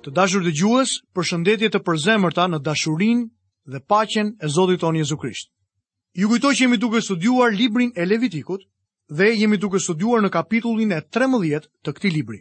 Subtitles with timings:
[0.00, 3.18] Të dashur dhe gjuhës për shëndetje të përzemërta në dashurin
[3.72, 5.50] dhe pachen e Zotit tonë Jezu Krisht.
[6.20, 8.62] Ju kujtoj që jemi duke studuar librin e Levitikut
[9.18, 12.40] dhe jemi duke studuar në kapitullin e 13 të këti libri.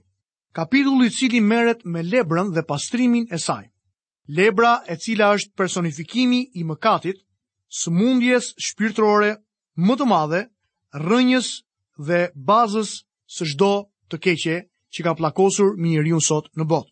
[0.60, 3.66] Kapitullit cili meret me lebrën dhe pastrimin e saj.
[4.40, 7.20] Lebra e cila është personifikimi i mëkatit,
[7.82, 9.34] sëmundjes shpirtrore
[9.86, 10.42] më të madhe,
[11.06, 11.50] rënjës
[12.08, 12.94] dhe bazës
[13.36, 13.74] së shdo
[14.14, 14.58] të keqe
[14.96, 16.92] që ka plakosur mirë sot në botë.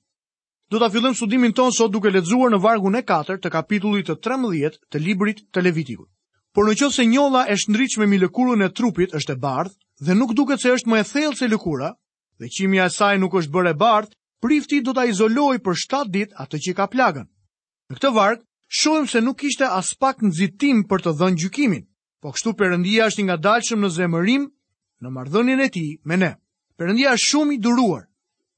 [0.67, 4.15] Do ta fillojmë studimin ton sot duke lexuar në vargun e 4 të kapitullit të
[4.27, 6.09] 13 të librit të Levitikut.
[6.57, 9.75] Por në qoftë se njolla e shndritshme mi lëkurën e trupit është e bardh
[10.07, 11.93] dhe nuk duket se është më e thellë se lëkura,
[12.39, 14.11] dhe qimia e saj nuk është bërë e bardh,
[14.43, 17.29] prifti do ta izolojë për 7 ditë atë që ka plagën.
[17.87, 18.43] Në këtë varg
[18.81, 21.87] shohim se nuk kishte as pak nxitim për të dhënë gjykimin,
[22.21, 24.49] po kështu Perëndia është i ngadalshëm në zemërim
[24.99, 26.33] në marrëdhënien e tij me ne.
[26.75, 28.03] Perëndia është shumë i duruar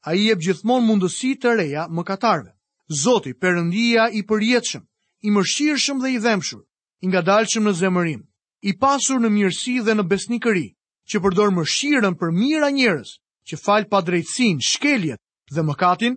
[0.06, 2.54] a i e bëgjithmon mundësi të reja më katarve.
[3.00, 4.84] Zoti, përëndia i përjetëshëm,
[5.28, 6.64] i mërshirëshëm dhe i dhemshur,
[7.06, 8.22] i nga dalëshëm në zemërim,
[8.70, 10.68] i pasur në mirësi dhe në besnikëri,
[11.10, 13.12] që përdor mëshirën për mira njërës,
[13.48, 15.20] që falë pa drejtsin, shkeljet
[15.54, 16.16] dhe mëkatin,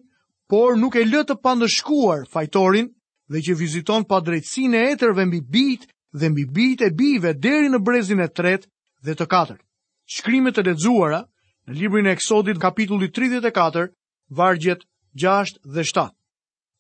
[0.51, 2.89] por nuk e lëtë pa ndëshkuar fajtorin
[3.33, 5.89] dhe që viziton pa drejtsin e etërve mbi bitë
[6.21, 8.69] dhe mbi bitë e bive deri në brezin e tretë
[9.05, 9.63] dhe të katërt.
[10.05, 11.23] Shkrimet e ledzuara
[11.69, 13.87] në librin e Eksodit kapitulli 34,
[14.35, 14.83] vargjet
[15.23, 16.09] 6 dhe 7.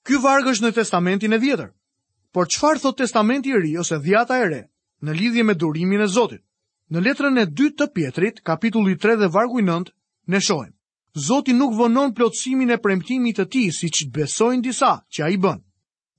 [0.06, 1.68] Ky varg është në Testamentin e Vjetër.
[2.32, 4.62] Por çfarë thot Testamenti i Ri ose Dhjata e Re
[5.04, 6.40] në lidhje me durimin e Zotit?
[6.92, 9.90] Në letrën e 2 të Pjetrit, kapitulli 3 dhe vargu 9,
[10.32, 10.72] ne shohim:
[11.26, 15.60] Zoti nuk vonon plotësimin e premtimit të tij siç besojnë disa që ai bën.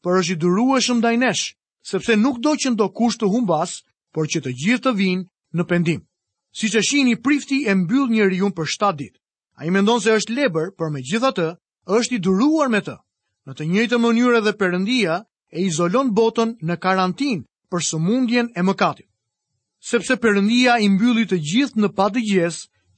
[0.03, 1.43] Por është i durueshëm ndaj nesh,
[1.81, 3.79] sepse nuk do që ndo kusht të humbas,
[4.13, 5.25] por që të gjithë të vinë
[5.57, 6.01] në pendim
[6.53, 9.15] si që shini prifti e mbyll një rion për 7 dit.
[9.57, 11.47] A i mendon se është leber, për me gjitha të,
[11.97, 12.95] është i duruar me të.
[13.45, 15.15] Në të njëjtë mënyrë edhe përëndia
[15.53, 17.41] e izolon botën në karantin
[17.73, 19.09] për mundjen e mëkatit.
[19.83, 22.21] Sepse përëndia i mbyllit të gjithë në pa të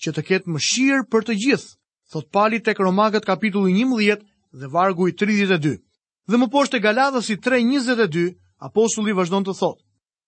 [0.03, 1.71] që të ketë më shirë për të gjithë,
[2.11, 4.21] thot pali tek romagët kapitullu 11
[4.61, 5.79] dhe vargu i 32.
[6.27, 8.25] Dhe më poshtë e galadhës i 3.22,
[8.59, 9.81] apostulli vazhdon të thotë,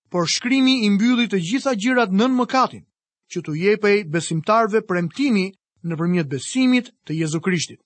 [0.09, 2.83] por shkrimi i mbyllit të gjitha gjirat nën mëkatin,
[3.31, 5.45] që të jepej besimtarve premtimi
[5.87, 7.79] në përmjet besimit të Jezu Krishtit.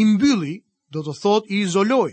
[0.00, 0.54] I mbylli
[0.92, 2.10] do të thot i izoloj.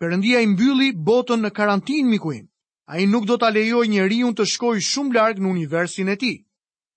[0.00, 2.44] Perëndia i mbylli botën në karantin mikuim.
[2.88, 6.34] A i nuk do të lejoj njeriun të shkoj shumë largë në universin e ti.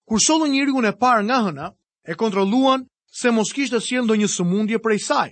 [0.07, 1.69] Kur solu njeriun e parë nga hëna,
[2.07, 2.85] e kontroluan
[3.21, 5.29] se mos kishtë të sjellë do një sëmundje prej saj.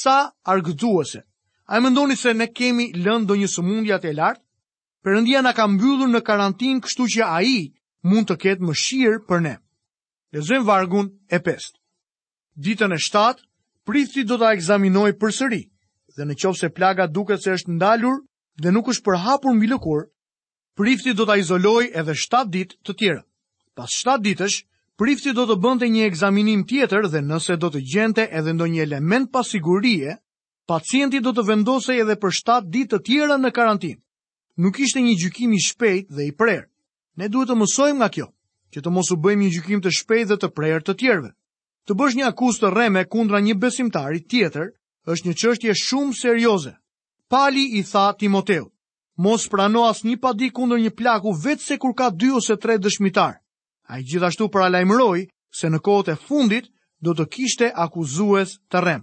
[0.00, 1.22] Sa argëtuese.
[1.70, 4.42] A i mëndoni se ne kemi lënë do një sëmundje atë e lartë?
[5.04, 7.56] Perëndia na ka mbyllur në karantin kështu që a i
[8.04, 9.54] mund të ketë mëshirë për ne.
[10.34, 11.78] Lezojmë vargun e pest.
[12.56, 13.42] Ditën e shtatë,
[13.86, 15.62] prifti do të examinoj për sëri,
[16.16, 18.20] dhe në qovë se plaga duket se është ndalur
[18.62, 20.06] dhe nuk është përhapur mbi lëkur,
[20.76, 23.22] prifti do të izoloj edhe 7 ditë të tjera.
[23.76, 24.58] Pas 7 ditësh,
[24.96, 28.80] prifti do të bënte një examinim tjetër dhe nëse do të gjente edhe ndo një
[28.86, 30.16] element pasigurie,
[30.66, 34.00] pacienti do të vendosej edhe për 7 ditë të tjera në karantin.
[34.56, 36.64] Nuk ishte një gjykim i shpejt dhe i prerë.
[37.20, 38.26] Ne duhet të mësojmë nga kjo,
[38.74, 41.30] që të mos u bëjmë një gjykim të shpejtë dhe të prerë të tjerëve.
[41.88, 44.66] Të bësh një akuzë të rreme kundra një besimtari tjetër
[45.14, 46.74] është një çështje shumë serioze.
[47.32, 48.66] Pali i tha Timoteu,
[49.26, 52.76] mos prano as një padi kundër një plaku vetë se kur ka dy ose tre
[52.84, 53.34] dëshmitar.
[53.88, 55.24] A i gjithashtu para lajmëroj
[55.60, 55.80] se në
[56.12, 56.66] e fundit
[57.00, 59.02] do të kishte akuzues të rem.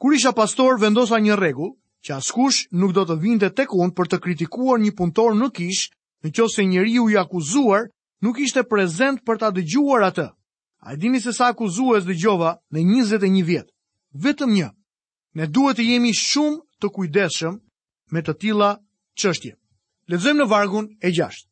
[0.00, 1.70] Kur isha pastor vendosa një regu,
[2.04, 5.88] që askush nuk do të vinte tek unë për të kritikuar një puntor në kishë
[6.24, 7.90] në qo se njëri u i akuzuar,
[8.24, 10.28] nuk ishte prezent për ta dëgjuar atë.
[10.84, 13.72] A i dini se sa akuzues dëgjova në 21 vjetë,
[14.24, 14.70] vetëm një.
[15.34, 17.60] Ne duhet të jemi shumë të kujdeshëm
[18.12, 18.70] me të tila
[19.20, 19.54] qështje.
[20.08, 21.48] Ledzojmë në vargun e gjashtë.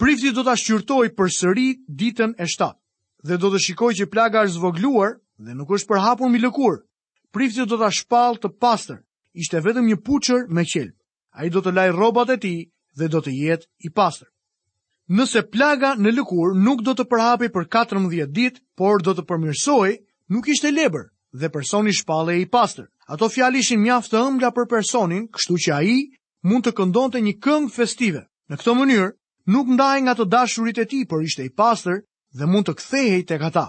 [0.00, 2.80] Prifti do të ashqyrtoj për sëri ditën e shtatë
[3.28, 6.80] dhe do të shikoj që plaga është zvogluar dhe nuk është përhapur mi lëkur.
[7.32, 9.00] Prifti do të ashpal të pastër,
[9.32, 10.92] ishte vetëm një puqër me qelë.
[11.34, 12.54] A i do të laj robat e ti
[12.96, 14.28] dhe do të jetë i pastër.
[15.10, 19.90] Nëse plaga në lëkur nuk do të përhapi për 14 dit, por do të përmirësoj,
[20.32, 22.86] nuk ishte leber dhe personi shpale e i pastër.
[23.12, 25.96] Ato fjali ishin mjaftë të ëmbla për personin, kështu që a i
[26.48, 28.22] mund të këndon të një këngë festive.
[28.48, 29.10] Në këto mënyrë,
[29.52, 32.00] nuk ndaj nga të dashurit e ti, për ishte i pastër
[32.34, 33.66] dhe mund të kthehej të kata.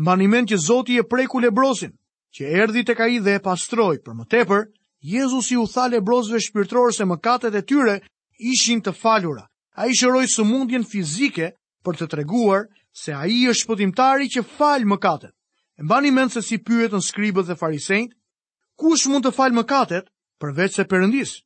[0.00, 1.92] Manimen që Zoti e preku lebrosin,
[2.32, 4.64] që erdi të ka i dhe e pastroj për më tepër,
[5.02, 7.94] Jezus i u tha lebrosve shpirtrorë se më katet e tyre
[8.42, 9.44] ishin të falura.
[9.78, 11.52] A i shëroj së mundjen fizike
[11.84, 15.32] për të treguar se a i është pëtimtari që falë më katet.
[15.78, 18.12] E mba një mend se si pyet në skribët dhe farisejnë,
[18.78, 20.10] kush mund të falë më katet
[20.42, 21.38] përveç se përëndisë?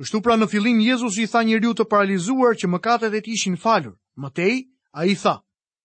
[0.00, 3.58] Kështu pra në fillim Jezus i tha njëriu të paralizuar që mëkatet e ti ishin
[3.60, 3.94] falur.
[4.16, 4.64] Matej,
[4.96, 5.36] a i tha,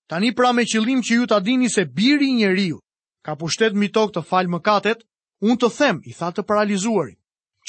[0.10, 2.80] tani pra me qëllim që ju të adini se biri njëriu
[3.24, 5.04] ka pushtet mi tokë të falë mëkatet,
[5.44, 7.18] unë të them, i tha të paralizuarit.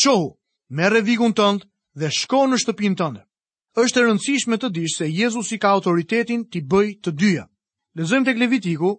[0.00, 0.28] Qohu,
[0.70, 1.66] merë vigun tëndë
[2.00, 3.22] dhe shko në shtëpinë tënde.
[3.78, 7.44] Është e rëndësishme të dish se Jezusi ka autoritetin ti bëj të dyja.
[7.98, 8.94] Lezëm të Levitiku,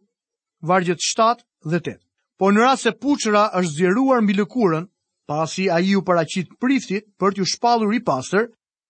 [0.69, 1.97] vargjet 7 dhe 8.
[2.39, 4.85] Po në rast se puçra është zjeruar mbi lëkurën,
[5.27, 8.47] pasi ai u paraqit priftit për t'ju shpallur i pastër,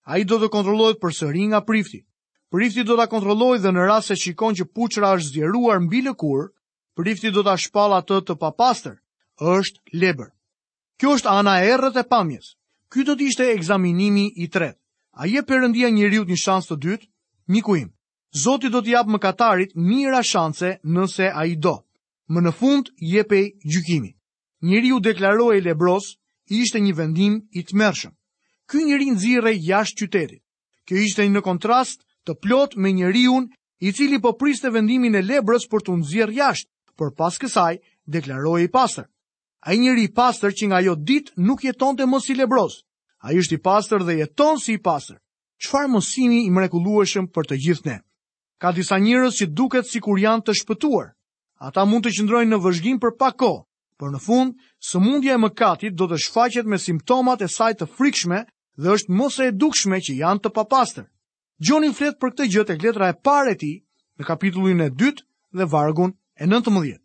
[0.09, 2.03] ai do të kontrollohet përsëri nga prifti.
[2.49, 6.47] Prifti do ta kontrollojë dhe në rast se shikon që puçra është zjeruar mbi lëkurë,
[6.97, 8.95] prifti do ta shpallë atë të papastër.
[9.39, 10.31] Është lebër.
[10.99, 12.49] Kjo është ana e errët e pamjes.
[12.93, 14.77] Ky do të ishte ekzaminimi i tretë.
[15.21, 17.07] A jep Perëndia njeriu një shans të dytë?
[17.55, 17.89] Miku im,
[18.43, 21.75] Zoti do t'i jap mëkatarit mira shanse nëse ai do.
[22.29, 24.13] Më në fund jepej gjykimin.
[24.69, 24.99] Njeriu
[25.53, 26.17] e Lebros,
[26.49, 28.11] ishte një vendim i tmerrshëm.
[28.69, 30.43] Ky njeri nxirrej jashtë qytetit.
[30.85, 33.49] Kjo ishte në kontrast të plot me njeriu
[33.81, 37.73] i cili po priste vendimin e Lebros për të nëzirë jashtë, por pas kësaj
[38.13, 39.05] deklaroi i pastër.
[39.59, 42.77] A i njëri i pasër që nga jo dit nuk jeton të mos i lebros.
[43.25, 45.19] A i është i pasër dhe jeton si i pasër.
[45.59, 47.97] Qfar mosimi i mrekulueshëm për të gjithë ne?
[48.59, 51.07] Ka disa njërës që duket si kur janë të shpëtuar.
[51.59, 53.11] Ata mund të qëndrojnë në vëzhgjim për
[53.43, 53.51] ko,
[53.99, 54.55] për në fund,
[54.89, 58.39] së mundja e mëkatit do të shfaqet me simptomat e saj të frikshme
[58.79, 61.05] dhe është mos e dukshme që janë të papastër.
[61.67, 63.73] Gjoni fletë për këtë gjëtë e kletra e pare ti
[64.19, 65.15] në kapitullin e 2
[65.59, 66.99] dhe vargun e 19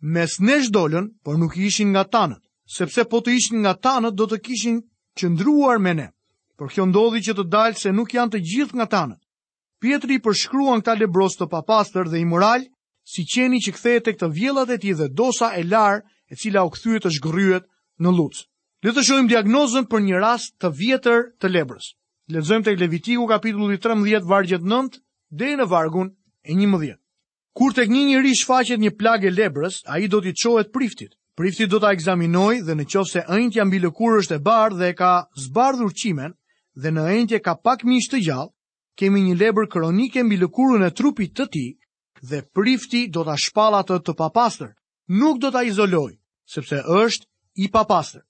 [0.00, 4.24] mes nesh dolën, por nuk ishin nga tanët, sepse po të ishin nga tanët, do
[4.26, 4.80] të kishin
[5.18, 6.06] qëndruar me ne,
[6.56, 9.20] por kjo ndodhi që të dalë se nuk janë të gjithë nga tanët.
[9.80, 12.64] Pietri përshkruan këta lebros të papastër dhe i imoral,
[13.08, 16.64] si qeni që kthehet tek të vjellat e tij dhe dosa e larë e cila
[16.64, 17.64] u kthyet të zhgërryhet
[18.00, 18.44] në lutës.
[18.84, 21.86] Le të shohim diagnozën për një rast të vjetër të lebrës.
[22.32, 25.00] Lexojmë tek Levitiku kapitulli 13 vargjet 9
[25.40, 26.12] deri në vargun
[26.44, 26.96] e 11.
[27.56, 31.16] Kur tek një njëri shfaqet një plagë e lebrës, a i do t'i qohet priftit.
[31.38, 34.90] Priftit do t'a examinoj dhe në qofë se ëntja mbi lëkur është e bardhë dhe
[34.98, 35.10] ka
[35.44, 36.36] zbardhur qimen
[36.82, 38.52] dhe në ëntje ka pak mish të gjallë,
[39.00, 41.64] kemi një lebrë kronike mbi lëkurën e trupit të ti
[42.30, 44.70] dhe prifti do t'a shpalat të të papastër.
[45.22, 46.12] Nuk do t'a izoloj,
[46.54, 47.26] sepse është
[47.66, 48.22] i papastër.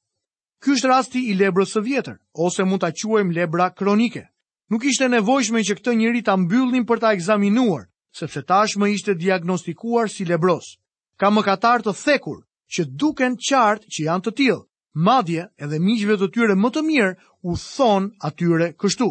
[0.65, 2.17] Ky është rasti i lebrës së vjetër,
[2.47, 4.27] ose mund t'a quajmë lebra kronike.
[4.71, 9.15] Nuk ishte nevojshme që këtë njëri t'a mbyllin për t'a examinuar, sepse tash më ishte
[9.15, 10.77] diagnostikuar si lebros.
[11.17, 12.43] Ka më katar të thekur,
[12.75, 14.63] që duken qartë që janë të tilë,
[14.95, 17.13] madje edhe mishve të tyre më të mirë
[17.51, 19.11] u thonë atyre kështu.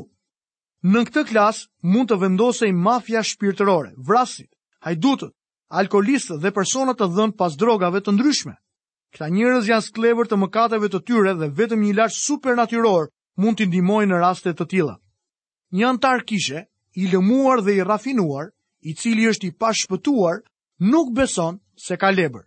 [0.91, 4.49] Në këtë klas mund të vendosej mafja shpirtërore, vrasit,
[4.85, 5.33] hajdutët,
[5.75, 8.55] alkoholistët dhe personat të dhënë pas drogave të ndryshme.
[9.13, 13.09] Këta njërës janë sklever të mëkateve të tyre dhe vetëm një lash supernatyror
[13.41, 14.95] mund t'i ndimoj në rastet të tila.
[15.73, 20.41] Një antar kishe, i lëmuar dhe i rafinuar, i cili është i pashpëtuar,
[20.79, 22.45] nuk beson se ka lebër.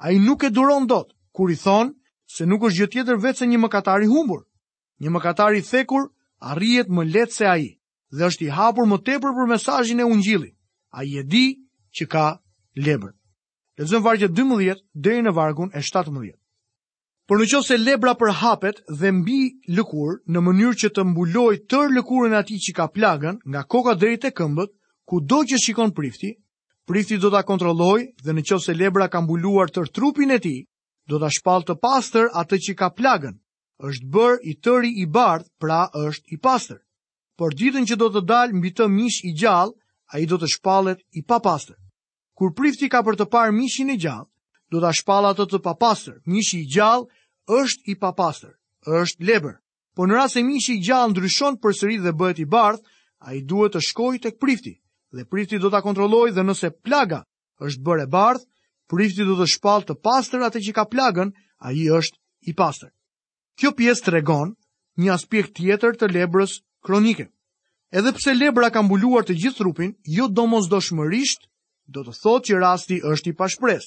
[0.00, 1.94] A i nuk e duron dot, kur i thonë
[2.34, 4.42] se nuk është gjëtjetër tjetër vetë se një mëkatari humbur.
[5.00, 6.08] Një mëkatari thekur
[6.56, 7.70] rrijet më letë se a i,
[8.16, 10.50] dhe është i hapur më tepër për mesajin e unë gjili.
[10.90, 11.46] A i e di
[11.98, 12.24] që ka
[12.74, 13.14] lebër.
[13.78, 16.34] Lezëm vargje 12 dhe në vargun e 17.
[17.28, 19.40] Por në qo se lebra për hapet dhe mbi
[19.70, 24.26] lëkur në mënyrë që të mbuloj tër lëkurën ati që ka plagën nga koka drejt
[24.26, 24.70] e këmbët,
[25.10, 26.30] ku do që shikon prifti,
[26.86, 30.54] prifti do të kontrolloj dhe në qovë se lebra ka mbuluar tër trupin e ti,
[31.10, 33.34] do të shpal të pastër atë që ka plagën,
[33.90, 36.78] është bërë i tëri i bardhë, pra është i pastër.
[37.38, 39.74] Por ditën që do të dalë mbi të mish i gjallë,
[40.14, 41.40] a i do të shpalet i pa
[42.40, 44.30] Kur prifti ka për të parë mishin e gjallë,
[44.72, 45.74] do të shpal atë të pa
[46.32, 47.06] mish i gjallë
[47.58, 48.14] është i pa
[48.86, 49.58] është leber.
[49.94, 52.84] Por në rrasë e mishi i gjallë ndryshon për sëri dhe bëhet i bardhë,
[53.26, 54.38] a i duhet të shkoj të këprifti.
[54.42, 54.72] prifti
[55.12, 57.22] dhe prifti do ta kontrollojë dhe nëse plaga
[57.66, 58.44] është bërë e bardh,
[58.90, 61.32] prifti do të shpallë të pastër atë që ka plagën,
[61.66, 62.18] ai është
[62.50, 62.90] i pastër.
[63.58, 64.54] Kjo pjesë tregon
[65.00, 67.26] një aspekt tjetër të lebrës kronike.
[67.90, 71.44] Edhe pse lebra ka mbuluar të gjithë trupin, jo domosdoshmërisht
[71.90, 73.84] do të thotë që rasti është i pashpres.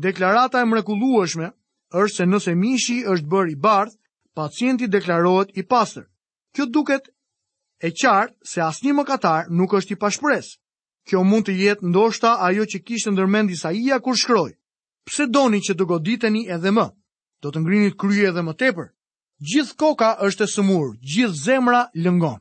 [0.00, 1.52] Deklarata e mrekullueshme
[2.00, 3.94] është se nëse mishi është bërë i bardh,
[4.34, 6.08] pacienti deklarohet i pastër.
[6.54, 7.10] Kjo duket
[7.82, 10.50] e qartë se asnjë mëkatar nuk është i pashpres.
[11.08, 14.52] Kjo mund të jetë ndoshta ajo që kishtë ndërmend Isaia kur shkroj.
[15.04, 16.86] Pse doni që të goditeni edhe më?
[17.42, 18.86] Do të ngrinit kryje edhe më tepër?
[19.50, 22.40] Gjith koka është e sëmur, gjith zemra lëngon.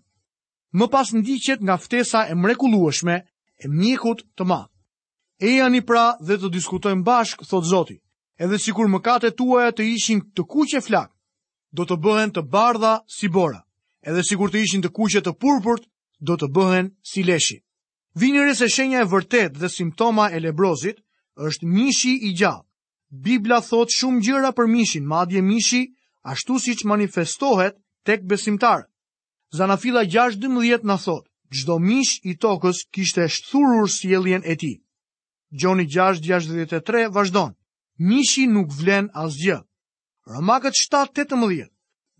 [0.77, 3.17] Më pas ndiqet nga ftesa e mrekulueshme
[3.63, 4.61] e mjekut të ma.
[5.43, 7.97] E janë i pra dhe të diskutojmë bashkë, thot Zoti,
[8.39, 11.11] edhe si kur kate tuaja të ishin të kuqe flak,
[11.75, 13.59] do të bëhen të bardha si bora
[14.03, 15.85] edhe si kur të ishin të kuqet të purpurt,
[16.19, 17.59] do të bëhen si leshi.
[18.19, 20.99] Vinëre se shenja e vërtet dhe simptoma e lebrozit
[21.47, 22.67] është mishi i gjallë.
[23.09, 25.81] Bibla thot shumë gjëra për mishin, madje mishi
[26.31, 28.85] ashtu si që manifestohet tek besimtarë.
[29.57, 34.73] Zanafila 6.12 në thot, gjdo mish i tokës kishte shthurur sjeljen e ti.
[35.59, 37.53] Gjoni 6.63 vazhdon,
[38.09, 39.59] mishi nuk vlen asgjë.
[40.33, 41.69] Romakët 7.18,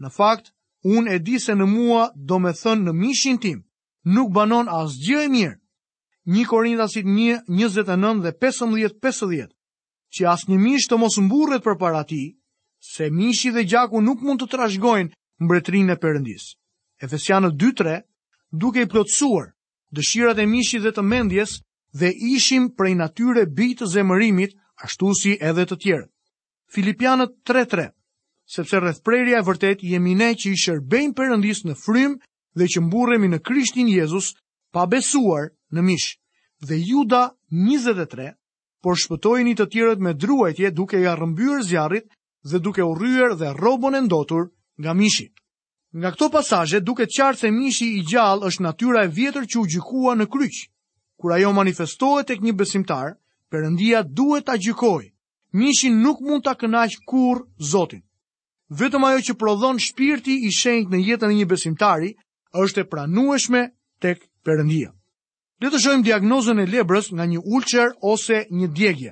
[0.04, 3.60] në fakt, unë e di se në mua do me thënë në mishin tim,
[4.04, 5.58] nuk banon as gjë e mirë.
[6.36, 9.48] Një korindasit një 29 dhe 15-15,
[10.14, 12.22] që as një mish të mos mburret për para ti,
[12.84, 15.12] se mishi dhe gjaku nuk mund të trashgojnë
[15.44, 16.50] mbretrin e përëndis.
[17.04, 18.04] Efesianët 2-3,
[18.52, 19.50] duke i plotësuar,
[19.96, 21.58] dëshirat e mishi dhe të mendjes,
[21.94, 26.08] dhe ishim prej natyre bitë zemërimit, ashtu si edhe të tjerë.
[26.74, 27.90] Filipianët 3-3,
[28.56, 32.18] sepse rrethprerja e vërtet jemi ne që i shërbejmë Perëndis në frym
[32.60, 34.34] dhe që mburremi në Krishtin Jezus
[34.74, 36.12] pa besuar në mish.
[36.68, 38.30] Dhe Juda 23,
[38.84, 42.12] por shpëtojini të tjerët me druajtje duke i arrëmbyer zjarrit
[42.52, 44.50] dhe duke u rryer dhe rrobën e ndotur
[44.82, 45.28] nga mishi.
[45.94, 49.66] Nga këto pasazhe duket qartë se mishi i gjallë është natyra e vjetër që u
[49.74, 50.56] gjykua në kryq.
[51.22, 53.14] Kur ajo manifestohet tek një besimtar,
[53.54, 55.12] Perëndia duhet ta gjykojë.
[55.54, 58.02] Mishi nuk mund ta kënaqë kurrë Zotin
[58.80, 62.12] vetëm ajo që prodhon shpirti i shenjtë në jetën e një besimtari
[62.64, 63.62] është e pranueshme
[64.02, 64.90] tek Perëndia.
[65.64, 69.12] Le të shohim diagnozën e lebrës nga një ulçer ose një djegje.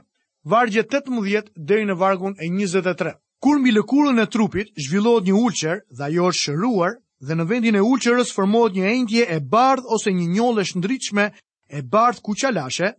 [0.52, 3.14] Vargje 18 deri në vargun e 23.
[3.42, 7.78] Kur mbi lëkurën e trupit zhvillohet një ulçer dhe ajo është shëruar dhe në vendin
[7.80, 11.30] e ulçerës formohet një endje e bardh ose një njollë shndritshme
[11.70, 12.92] e bardh kuqalashe,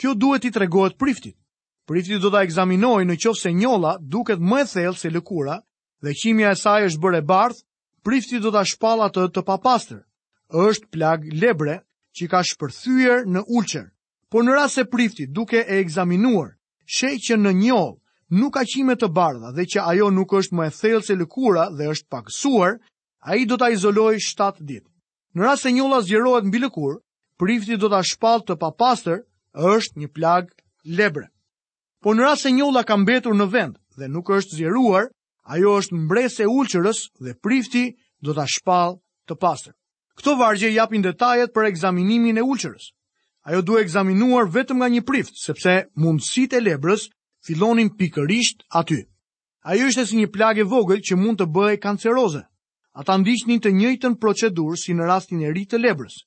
[0.00, 1.36] kjo duhet i tregohet priftit.
[1.86, 5.60] Prifti do ta ekzaminojë nëse njolla duket më e thellë se lëkura
[6.06, 7.62] dhe qimja e saj është bërë e bardhë,
[8.06, 10.02] prifti do ta shpall atë të papastër.
[10.54, 11.80] Është plag lebre
[12.16, 13.88] që ka shpërthyer në ulqër.
[14.30, 16.52] Por në rast se prifti duke e ekzaminuar,
[16.86, 17.94] sheh që në njollë
[18.38, 21.64] nuk ka qime të bardha dhe që ajo nuk është më e thellë se lëkura
[21.78, 22.78] dhe është pakësuar,
[23.30, 24.90] ai do ta izolojë 7 ditë.
[25.36, 27.00] Në rast se njolla zgjerohet mbi bilëkur,
[27.38, 29.22] prifti do ta shpall të papastër,
[29.74, 30.50] është një plag
[30.98, 31.26] lebre.
[32.02, 35.10] Po në rast se njolla ka mbetur në vend dhe nuk është zgjeruar,
[35.46, 37.82] Ajo është mbresë e ulqërës dhe prifti
[38.26, 38.96] do të shpal
[39.30, 39.74] të pasër.
[40.18, 42.88] Këto vargje japin detajet për examinimin e ulqërës.
[43.46, 47.04] Ajo duhe examinuar vetëm nga një prift, sepse mundësit e lebrës
[47.46, 49.04] filonin pikërisht aty.
[49.70, 52.42] Ajo është e si një plagë vogël që mund të bëhe kanceroze.
[52.98, 56.18] Ata ndiqnin një të njëjtën procedur si në rastin e rritë të lebrës.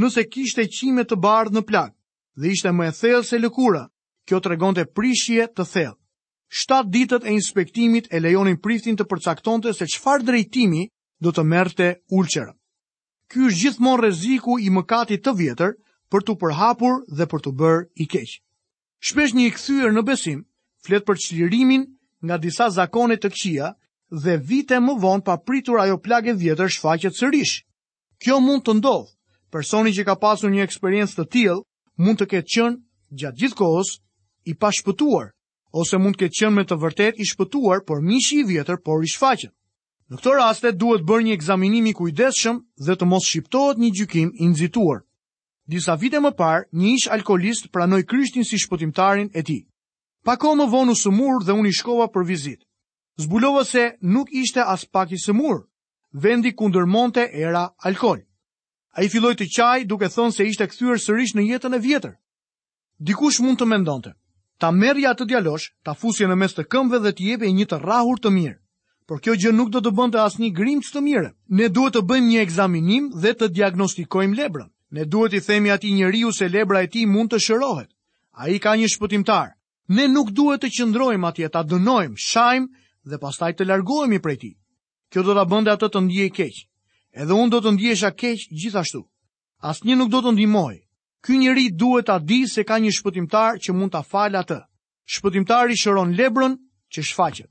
[0.00, 1.96] Nëse kishtë e qime të bardhë në plagë
[2.40, 3.84] dhe ishte më e thellë se lëkura,
[4.24, 5.98] kjo të regon të prishje të thellë
[6.52, 10.84] shtatë ditët e inspektimit e lejonin priftin të përcaktonte se qfar drejtimi
[11.24, 12.52] do të merte ulqera.
[13.32, 15.72] Ky është gjithmon reziku i mëkatit të vjetër
[16.12, 18.40] për të përhapur dhe për të bërë i keqë.
[19.06, 20.42] Shpesh një i këthyër në besim,
[20.84, 21.86] flet për qëllirimin
[22.28, 23.72] nga disa zakonit të këqia
[24.22, 27.62] dhe vite më vonë pa pritur ajo plage vjetër shfaqet sërish.
[28.22, 29.08] Kjo mund të ndodhë,
[29.50, 31.58] personi që ka pasur një eksperiencë të tjilë
[32.04, 33.96] mund të ketë qënë gjatë gjithkohës
[34.52, 35.32] i pashpëtuar
[35.72, 39.02] ose mund të ketë qenë me të vërtet i shpëtuar, por mishi i vjetër por
[39.04, 39.52] i shfaqet.
[40.12, 43.90] Në këtë rast e duhet bërë një ekzaminim i kujdesshëm dhe të mos shqiptohet një
[43.96, 45.00] gjykim i nxitur.
[45.72, 49.62] Disa vite më parë, një ish alkolist pranoi Krishtin si shpëtimtarin e tij.
[50.26, 52.66] Pa kohë më vonë u dhe unë i shkova për vizitë.
[53.18, 55.64] Zbulova se nuk ishte as pak i sëmur.
[56.12, 58.20] Vendi ku ndërmonte era alkol.
[58.96, 62.14] A i filloj të qaj duke thonë se ishte kthyer sërish në jetën e vjetër.
[63.00, 64.12] Dikush mund të mendonte
[64.62, 67.76] ta merja atë djalosh, ta fusje në mes të këmbëve dhe t'i jepe një të
[67.82, 68.58] rrahur të mirë.
[69.10, 71.30] Por kjo gjë nuk do të bënte asnjë grimc të mirë.
[71.58, 74.68] Ne duhet të bëjmë një ekzaminim dhe të diagnostikojmë lebrën.
[74.94, 77.90] Ne duhet i themi atij njeriu se lebra e tij mund të shërohet.
[78.38, 79.48] Ai ka një shpëtimtar.
[79.96, 82.66] Ne nuk duhet të qëndrojmë atje, ta dënojmë, shajmë
[83.10, 84.54] dhe pastaj të largohemi prej tij.
[85.10, 86.54] Kjo do ta bënte atë të ndiejë keq.
[87.18, 89.02] Edhe unë do të ndihesha keq gjithashtu.
[89.66, 90.78] Asnjë nuk do të ndihmojë.
[91.22, 94.56] Ky njeri duhet ta di se ka një shpëtimtar që mund ta falë atë.
[95.14, 96.56] Shpëtimtari shëron lebrën
[96.92, 97.48] që shfaqet.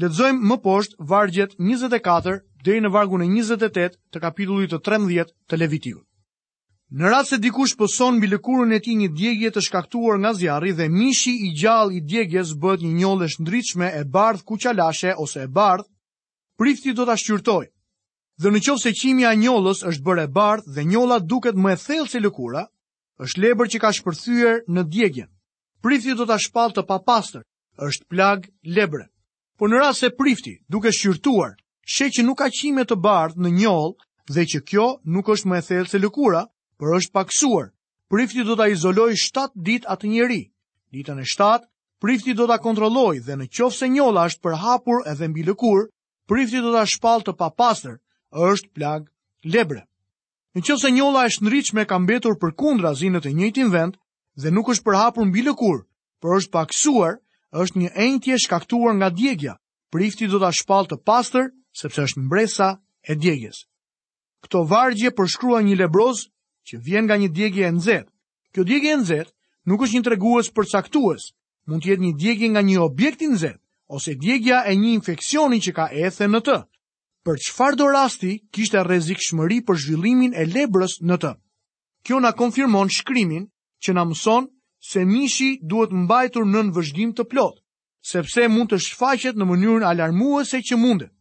[0.00, 5.56] Lexojmë më poshtë vargjet 24 deri në vargun e 28 të kapitullit të 13 të
[5.62, 6.04] Levitikut.
[7.00, 10.74] Në rast se dikush poson mbi lëkurën e tij një djegje të shkaktuar nga zjarri
[10.76, 15.48] dhe mishi i gjallë i djegjes bëhet një njollë shndritshme e bardh kuqalashe ose e
[15.58, 15.88] bardh,
[16.60, 17.72] prifti do ta shqyrtojë.
[18.42, 22.10] Dhe nëse qimia e njollës është bërë e bardh dhe njolla duket më e thellë
[22.12, 22.64] se lëkura,
[23.24, 25.28] është lebër që ka shpërthyer në djegjen.
[25.82, 27.42] Prifti do ta shpallë të papastër,
[27.88, 29.04] është plag lebre.
[29.58, 33.50] Por në rast se prifti, duke shqyrtuar, sheh që nuk ka qime të bardhë në
[33.58, 36.44] njollë dhe që kjo nuk është më e thellë se lëkura,
[36.78, 37.68] por është paksuar,
[38.10, 40.40] prifti do ta izolojë 7 ditë atë njeri.
[40.94, 41.66] Ditën e 7,
[42.02, 45.88] prifti do ta kontrollojë dhe në qoftë se njolla është përhapur edhe mbi lëkurë,
[46.30, 47.96] prifti do ta shpallë të papastër,
[48.52, 49.08] është plag
[49.54, 49.84] lebre.
[50.52, 53.94] Në që se njolla është nëriqme ka mbetur për kundra zinët e njëjtin vend
[54.36, 55.78] dhe nuk është përhapur mbi lëkur,
[56.20, 57.14] për është paksuar,
[57.62, 59.54] është një entje shkaktuar nga djegja,
[59.92, 61.46] prifti do të shpalë të pastër,
[61.80, 62.68] sepse është mbresa
[63.08, 63.62] e djegjes.
[64.44, 66.26] Këto vargje përshkrua një lebroz
[66.68, 68.06] që vjen nga një djegje e nëzet.
[68.52, 69.28] Kjo djegje e nëzet
[69.72, 71.30] nuk është një treguës saktuës,
[71.64, 75.62] mund të jetë një djegje nga një objekt i nëzet, ose djegja e një infekcioni
[75.64, 76.58] që ka ethe në të
[77.26, 81.30] për qëfar do rasti kishte rezik shmëri për zhvillimin e lebrës në të.
[82.06, 83.44] Kjo na konfirmon shkrimin
[83.84, 84.48] që na mëson
[84.92, 87.60] se mishi duhet mbajtur në në vëzhdim të plot,
[88.12, 91.12] sepse mund të shfaqet në mënyrën alarmuese që mundet.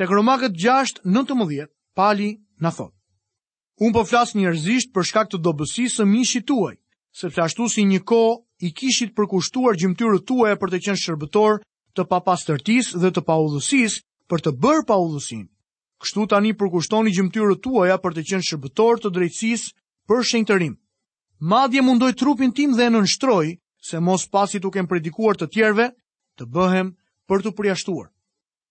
[0.00, 1.68] Tek Romakët 6, 19,
[2.00, 2.28] Pali
[2.64, 2.92] në thot.
[3.78, 6.74] Unë po flas njërzisht për shkak të dobësi së mishi tuaj,
[7.20, 8.22] sepse ashtu si një ko
[8.66, 11.62] i kishit përkushtuar gjimtyrë tuaj për të qenë shërbëtor
[11.98, 14.00] të papastërtis dhe të paudhësis
[14.32, 15.42] për të bërë paullusin.
[16.02, 19.72] Kështu tani përkushtoni gjymtyrët tuaja për të qenë shërbëtor të drejtësisë
[20.08, 20.78] për shenjtërim.
[21.52, 23.50] Madje mundoj trupin tim dhe në nështroj,
[23.88, 25.86] se mos pasi të kem predikuar të tjerve,
[26.40, 26.94] të bëhem
[27.28, 28.06] për të përjashtuar.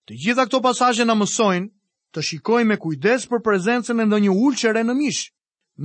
[0.09, 1.69] Të gjitha këto pasaje a mësojnë
[2.17, 5.29] të shikoj me kujdes për prezencën e ndonjë ulqere në mishë.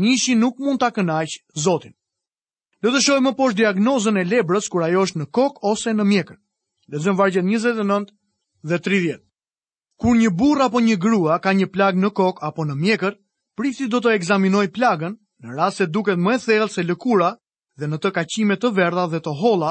[0.04, 1.92] Mishi nuk mund të kënaqë zotin.
[2.80, 6.08] Dhe të shojë më poshë diagnozën e lebrës kur ajo është në kokë ose në
[6.10, 6.40] mjekën.
[6.90, 8.10] Dhe zëmë vargjën 29
[8.70, 9.22] dhe 30.
[10.02, 13.14] Kur një burr apo një grua ka një plag në kokë apo në mjekër,
[13.60, 17.30] prisi do të ekzaminoj plagën në rast se duket më e thellë se lëkura
[17.80, 19.70] dhe në të kaqime të verdha dhe të holla,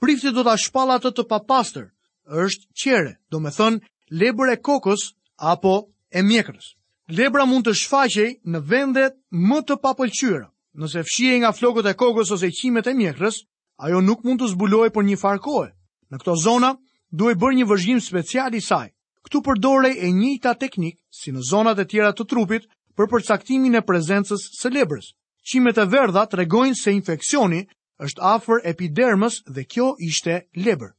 [0.00, 1.84] prisi do ta shpallë atë të papastër.
[2.26, 3.82] Është qere, do të thonë
[4.22, 5.04] lebra e kokës
[5.52, 5.74] apo
[6.20, 6.72] e mjekrës.
[7.20, 9.14] Lebra mund të shfaqej në vendet
[9.52, 10.48] më të papëlqyera.
[10.82, 13.42] Nëse fshihej nga flokët e kokës ose qimet e mjekrës,
[13.86, 15.68] ajo nuk mund të zbulohej për një farë kohe.
[16.10, 16.72] Në këto zona
[17.12, 18.86] duhet bërë një vëzhgim special i saj.
[19.26, 23.82] Këtu përdorej e njëjta teknik si në zonat e tjera të trupit për përcaktimin e
[23.88, 25.08] prezencës së lebrës.
[25.50, 27.64] Qimet e verdha tregojnë se infeksioni
[28.06, 30.36] është afër epidermës dhe kjo ishte
[30.68, 30.92] lebr.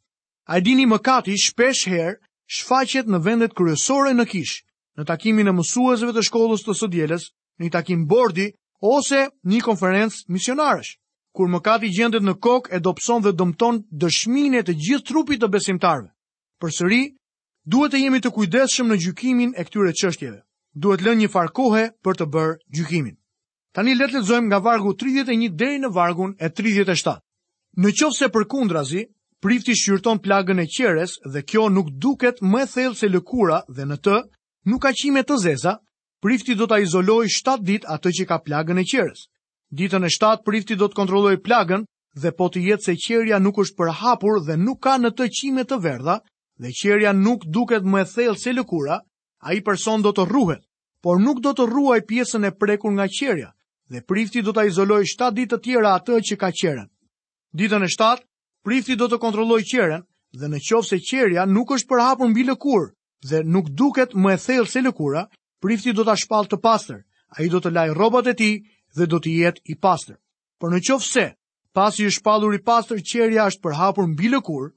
[0.53, 2.19] A dini mëkati shpesh herë
[2.57, 4.57] shfaqet në vendet kryesore në kish,
[4.99, 7.23] në takimin e mësuesve të shkollës të së djeles,
[7.59, 8.49] në i takim bordi
[8.95, 10.91] ose një konferencë misionarësh.
[11.37, 16.11] Kur mëkati gjendet në kokë e dopson dhe dëmton dëshminë të gjithë trupit të besimtarëve.
[16.63, 17.03] Përsëri,
[17.67, 20.37] Duhet të jemi të kujdesshëm në gjykimin e këtyre çështjeve.
[20.83, 23.15] Duhet lënë një far kohe për të bërë gjykimin.
[23.75, 27.13] Tani le të lexojmë nga vargu 31 deri në vargun e 37.
[27.83, 29.03] Në qoftë se përkundrazi,
[29.43, 33.89] prifti shqyrton plagën e qerës dhe kjo nuk duket më e thellë se lëkura dhe
[33.91, 34.15] në të
[34.71, 35.73] nuk ka qime të zeza,
[36.23, 39.27] prifti do ta izolojë 7 ditë atë që ka plagën e qerës.
[39.81, 41.83] Ditën e 7 prifti do të kontrollojë plagën
[42.23, 45.67] dhe po të jetë se qerja nuk është përhapur dhe nuk ka në të qime
[45.67, 46.21] të verdha,
[46.61, 48.99] dhe qërja nuk duket më e thellë se lëkura,
[49.45, 50.63] ai person do të rruhet,
[51.05, 53.49] por nuk do të ruaj pjesën e prekur nga qërja,
[53.91, 56.87] dhe prifti do ta izoloj 7 ditë të tjera atë që ka qërën.
[57.57, 58.25] Ditën e 7,
[58.65, 60.01] prifti do të kontrolloj qërën,
[60.39, 62.89] dhe në qovë se qërja nuk është përhapur mbi lëkur
[63.29, 65.27] dhe nuk duket më e thellë se lëkura,
[65.61, 67.03] prifti do ta shpallë të pastër.
[67.37, 68.53] Ai do të lajë rrobat e tij
[68.97, 70.15] dhe do të jetë i pastër.
[70.59, 71.25] Por në qovë se,
[71.75, 74.67] pasi është shpallur i pastër qerja është përhapur mbi lëkur,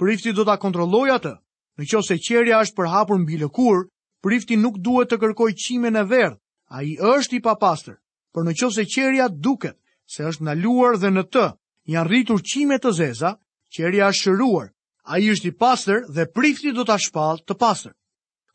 [0.00, 1.32] prifti do ta kontrolloj atë.
[1.80, 3.84] Në qo se qerja është përhapur mbi bilëkur,
[4.24, 6.34] prifti nuk duhet të kërkoj qime në verë,
[6.74, 7.96] a i është i papastër,
[8.34, 9.76] për në qo se qerja duket,
[10.10, 11.46] se është në luar dhe në të,
[11.92, 13.34] janë rritur qime të zeza,
[13.74, 14.70] qerja është shëruar,
[15.12, 17.92] a i është i pastër dhe prifti do të shpal të pastër.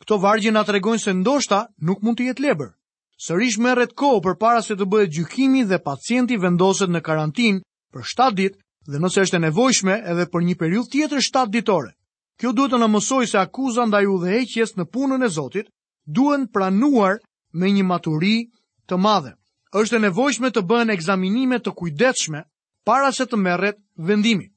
[0.02, 2.72] Këto vargjë nga të regojnë se ndoshta nuk mund të jetë lebër.
[3.26, 7.62] Sërish merret kohë për para se të bëhet gjykimi dhe pacienti vendoset në karantin
[7.94, 11.92] për 7 ditë dhe nëse është e nevojshme edhe për një periudhë tjetër 7 ditore.
[12.40, 15.70] Kjo duhet të na mësojë se akuza ndaj udhëheqjes në punën e Zotit
[16.18, 17.18] duhen pranuar
[17.56, 18.36] me një maturi
[18.90, 19.32] të madhe.
[19.82, 22.44] Është e nevojshme të bëhen ekzaminime të kujdesshme
[22.86, 24.50] para se të merret vendimi.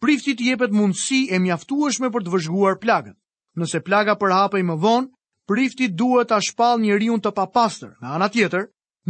[0.00, 3.16] Prifti të jepet mundësi e mjaftueshme për të vëzhguar plagën.
[3.56, 5.08] Nëse plaga përhapej më vonë,
[5.48, 7.96] prifti duhet ta shpallë njeriu të papastër.
[8.02, 8.64] Në anë tjetër,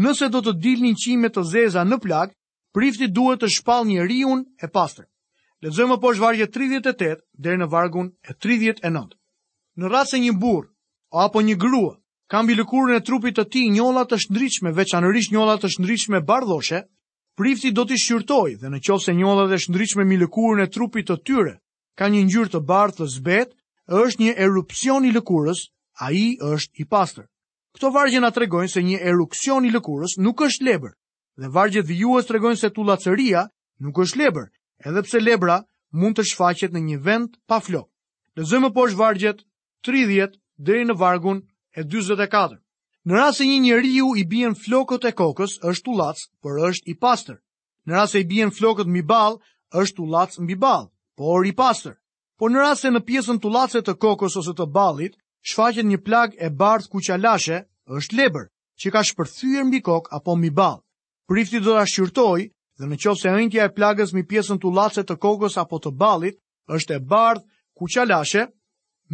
[0.06, 2.32] nëse do të dilnin qime të zeza në plagë,
[2.76, 5.06] prifti duhet të shpall një riun e pastër.
[5.64, 9.16] Lezojmë po shvargje 38 dhe në vargun e 39.
[9.80, 10.68] Në rrasë e një burë,
[11.24, 11.94] apo një grua,
[12.28, 16.82] kam bilikurën e trupit të ti njollat të shndryqme, anërish njollat të shndryqme bardhoshe,
[17.36, 21.16] prifti do t'i shqyrtoj dhe në qovë se njollat të shndryqme milikurën e trupit të
[21.24, 21.54] tyre,
[21.96, 23.56] ka një njërë të bardhë të zbet,
[23.88, 25.60] është një erupcion i lëkurës,
[26.04, 27.24] a i është i pastër.
[27.72, 30.92] Këto vargje nga tregojnë se një erupcion i lëkurës nuk është leber,
[31.36, 33.42] dhe vargjet vijues tregojnë se tullacëria
[33.84, 34.46] nuk është leber,
[34.88, 35.58] edhe pse lebra
[35.92, 37.88] mund të shfaqet në një vend pa flok.
[38.36, 39.42] Lezëm po është vargjet
[39.88, 41.42] 30 dhe në vargun
[41.76, 42.58] e 24.
[43.06, 46.94] Në rrasë një njeri ju i bjen flokët e kokës është tullac, për është i
[47.04, 47.38] pastër.
[47.86, 49.36] Në rrasë i bjen flokët mbi balë,
[49.78, 51.94] është tullac mbi balë, por i pastër.
[52.40, 55.14] Por në rrasë në piesën tullacet të kokës ose të balit,
[55.46, 57.60] shfaqet një plag e bardh kuqalashe,
[57.92, 58.50] është lebër,
[58.82, 60.82] që ka shpërthyër mbi kokë apo mbi balë.
[61.26, 62.42] Prifti do të shqyrtoj
[62.80, 65.90] dhe në qovë se ëndja e plagës mi pjesën të lacet të kokës apo të
[66.02, 66.36] balit,
[66.76, 67.42] është e bardhë
[67.80, 68.44] ku qalashe,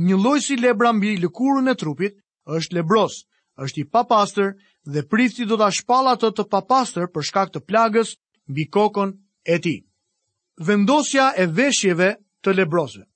[0.09, 2.19] një loj si lebra mbi lëkurën e trupit,
[2.59, 3.17] është lebros,
[3.67, 4.53] është i papastër
[4.93, 8.13] dhe prifti do të shpala të të papastër për shkak të plagës
[8.53, 9.15] mbi kokën
[9.49, 9.75] e ti.
[10.69, 12.11] Vendosja e veshjeve
[12.45, 13.07] të lebrosve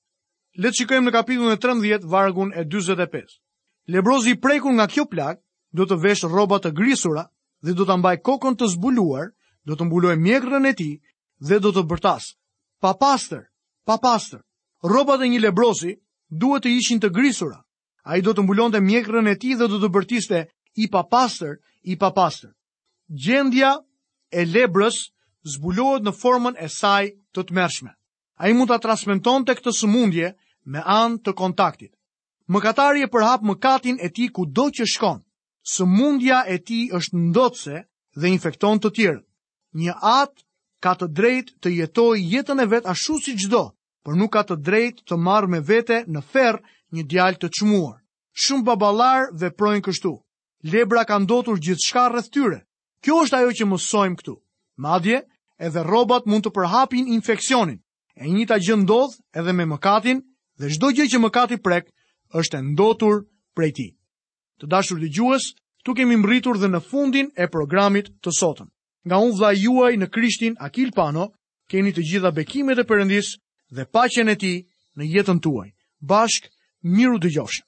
[0.63, 3.93] Letë qikojmë në kapitun e 13, vargun e 25.
[3.95, 5.37] Lebrosi prejku nga kjo plagë,
[5.77, 7.27] do të veshë robat të grisura,
[7.65, 9.31] dhe do të mbaj kokën të zbuluar,
[9.67, 10.91] do të mbuloj mjekrën e ti
[11.43, 12.33] dhe do të bërtas.
[12.81, 13.47] Pa pastër,
[13.85, 14.41] pa pastër,
[14.83, 15.95] robat e një lebrosi
[16.29, 17.59] duhet të ishin të grisura.
[18.07, 20.45] A i do të mbulon të mjekrën e ti dhe do të bërtiste
[20.79, 22.53] i pa pastër, i pa pastër.
[23.09, 23.73] Gjendja
[24.31, 25.09] e lebrës
[25.47, 27.91] zbulohet në formën e saj të të mershme.
[28.39, 30.31] A i mund të atrasmenton të këtë sëmundje
[30.71, 31.91] me anë të kontaktit.
[32.47, 35.26] Mëkatari e përhap mëkatin e ti ku do që shkonë
[35.85, 37.83] mundja e ti është ndotëse
[38.19, 39.21] dhe infekton të tjerë.
[39.75, 40.39] Një atë
[40.83, 43.73] ka të drejt të jetoj jetën e vetë ashtu si gjdo,
[44.05, 46.61] për nuk ka të drejt të marrë me vete në ferë
[46.95, 47.97] një djalë të qmuar.
[48.37, 50.13] Shumë babalar dhe projnë kështu.
[50.71, 52.59] Lebra ka ndotur gjithë shka rrëth tyre.
[53.03, 54.35] Kjo është ajo që mësojmë këtu.
[54.81, 55.19] Madje,
[55.65, 57.81] edhe robat mund të përhapin infekcionin.
[58.17, 60.21] E një të ndodh edhe me mëkatin
[60.57, 61.85] dhe shdo gjë që mëkati prek
[62.33, 63.17] është e ndotur
[63.53, 63.87] prej ti.
[64.61, 65.47] Të dashur dhe gjuës,
[65.85, 68.69] tu kemi mbritur dhe në fundin e programit të sotën.
[69.07, 71.27] Nga unë vla juaj në krishtin Akil Pano,
[71.71, 73.33] keni të gjitha bekimet e përëndis
[73.77, 74.53] dhe pacjen e ti
[74.97, 75.69] në jetën tuaj.
[76.13, 76.49] Bashk,
[76.97, 77.66] miru dhe gjoshë.